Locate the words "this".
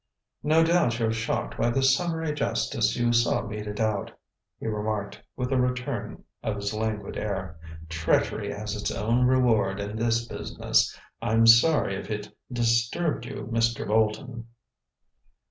9.97-10.25